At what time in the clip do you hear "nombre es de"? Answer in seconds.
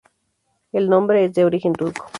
0.89-1.45